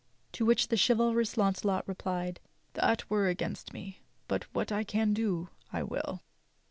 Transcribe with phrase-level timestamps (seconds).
[0.31, 2.39] To which the chivalrous Launcelot replied:
[2.73, 6.23] "That were against me; but what I can do I will."